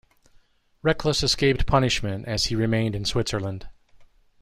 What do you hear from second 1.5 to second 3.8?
punishment as he remained in Switzerland.